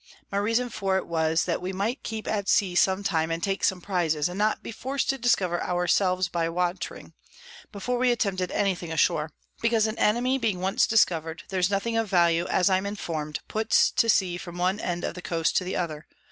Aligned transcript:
My 0.31 0.39
reason 0.39 0.69
for 0.69 0.97
it 0.97 1.05
was, 1.05 1.45
that 1.45 1.61
we 1.61 1.71
might 1.71 2.01
keep 2.01 2.27
at 2.27 2.49
Sea 2.49 2.73
some 2.73 3.03
time 3.03 3.29
and 3.29 3.43
take 3.43 3.63
some 3.63 3.81
Prizes, 3.81 4.27
and 4.27 4.35
not 4.35 4.63
be 4.63 4.71
forc'd 4.71 5.07
to 5.11 5.17
discover 5.19 5.61
our 5.61 5.85
selves 5.85 6.27
by 6.27 6.49
watring, 6.49 7.13
before 7.71 7.99
we 7.99 8.09
attempted 8.11 8.49
any 8.51 8.73
thing 8.73 8.91
ashore; 8.91 9.29
because 9.61 9.85
an 9.85 9.99
Enemy 9.99 10.39
being 10.39 10.59
once 10.59 10.87
discover'd, 10.87 11.43
there's 11.49 11.69
nothing 11.69 11.97
of 11.97 12.09
Value, 12.09 12.47
as 12.47 12.67
I'm 12.67 12.87
informed, 12.87 13.41
puts 13.47 13.91
to 13.91 14.09
Sea 14.09 14.37
from 14.39 14.57
one 14.57 14.79
end 14.79 15.03
of 15.03 15.13
the 15.13 15.21
Coast 15.21 15.55
to 15.57 15.63
the 15.63 15.75
other. 15.75 16.07